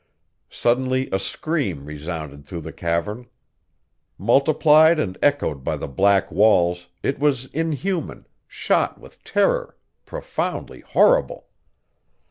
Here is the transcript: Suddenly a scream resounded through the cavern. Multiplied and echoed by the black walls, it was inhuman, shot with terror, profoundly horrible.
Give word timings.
Suddenly 0.49 1.09
a 1.11 1.19
scream 1.19 1.85
resounded 1.85 2.43
through 2.43 2.61
the 2.61 2.73
cavern. 2.73 3.27
Multiplied 4.17 4.97
and 4.99 5.15
echoed 5.21 5.63
by 5.63 5.77
the 5.77 5.87
black 5.87 6.31
walls, 6.31 6.87
it 7.03 7.19
was 7.19 7.45
inhuman, 7.53 8.25
shot 8.47 8.99
with 8.99 9.23
terror, 9.23 9.77
profoundly 10.07 10.79
horrible. 10.81 11.49